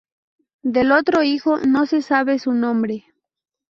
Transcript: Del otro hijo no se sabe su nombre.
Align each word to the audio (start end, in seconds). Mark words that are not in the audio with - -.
Del 0.63 0.93
otro 0.93 1.21
hijo 1.21 1.57
no 1.59 1.85
se 1.85 2.01
sabe 2.01 2.39
su 2.39 2.53
nombre. 2.53 3.05